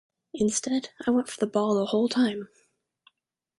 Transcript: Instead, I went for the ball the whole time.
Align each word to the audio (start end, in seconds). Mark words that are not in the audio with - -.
Instead, 0.33 0.89
I 1.05 1.11
went 1.11 1.29
for 1.29 1.39
the 1.39 1.45
ball 1.45 1.75
the 1.75 1.85
whole 1.85 2.09
time. 2.09 2.47